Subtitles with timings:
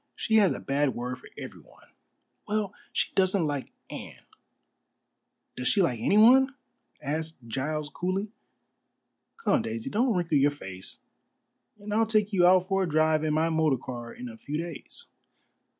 [0.15, 1.89] "She has a bad word for everyone."
[2.47, 4.23] "Well, she doesn't like Anne."
[5.55, 6.55] "Does she like anyone?"
[7.03, 8.29] asked Giles coolly.
[9.37, 11.01] "Come, Daisy, don't wrinkle your face,
[11.77, 14.57] and I'll take you out for a drive in my motor car in a few
[14.57, 15.05] days."